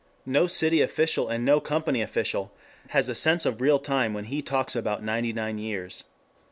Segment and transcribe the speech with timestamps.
[0.25, 2.51] No city official and no company official
[2.87, 6.05] has a sense of real time when he talks about ninety nine years.